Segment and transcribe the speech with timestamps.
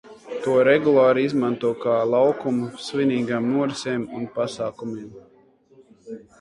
[0.43, 5.15] To regulāri izmanto kā laukumu svinīgām norisēm un pasākumiem.